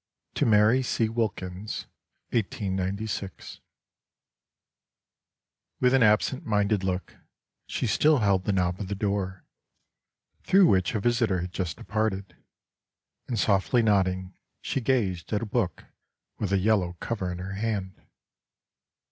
To 0.33 0.47
CMary 0.47 0.83
C. 0.83 1.05
IVilkins. 1.07 1.85
THE 2.31 2.39
WIFE 2.41 2.45
OF 2.45 2.97
THE 2.97 3.05
SYMBOLIST. 3.05 3.61
(1896.) 3.61 3.61
With 5.79 5.93
an 5.93 6.01
absent 6.01 6.43
minded 6.43 6.83
look, 6.83 7.17
she 7.67 7.85
still 7.85 8.17
held 8.17 8.45
the 8.45 8.51
knob 8.51 8.79
of 8.79 8.87
the 8.87 8.95
door, 8.95 9.43
through 10.43 10.65
which 10.65 10.95
a 10.95 10.99
visitor 10.99 11.41
had 11.41 11.53
just 11.53 11.77
departed, 11.77 12.35
and 13.27 13.37
softly 13.37 13.83
nodding, 13.83 14.33
she 14.59 14.81
gazed 14.81 15.31
at 15.33 15.43
a 15.43 15.45
book, 15.45 15.85
with 16.39 16.51
a 16.51 16.57
yellow 16.57 16.93
cover 16.99 17.31
in 17.31 17.37
her 17.37 17.53
hand. 17.53 18.01